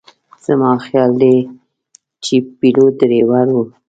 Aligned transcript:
زما 0.45 0.71
خیال 0.87 1.11
دی 1.21 1.35
چې 2.25 2.35
پیلوټ 2.59 2.93
ډریور 2.99 3.47
و. 3.53 3.57